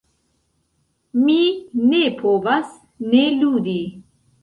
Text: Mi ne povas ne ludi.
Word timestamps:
Mi 1.27 1.37
ne 1.93 2.01
povas 2.25 2.75
ne 3.15 3.25
ludi. 3.39 3.79